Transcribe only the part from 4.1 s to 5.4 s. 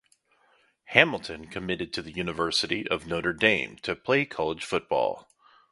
college football.